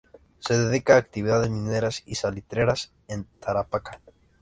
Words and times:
Se 0.39 0.57
dedica 0.57 0.95
a 0.95 0.97
actividades 0.97 1.51
mineras 1.51 2.01
y 2.07 2.15
salitreras 2.15 2.91
en 3.07 3.25
Tarapacá. 3.39 4.01